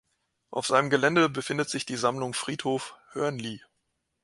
Auf 0.49 0.65
seinem 0.65 0.89
Gelände 0.89 1.29
befindet 1.29 1.69
sich 1.69 1.85
die 1.85 1.95
Sammlung 1.95 2.33
Friedhof 2.33 2.95
Hörnli. 3.11 3.61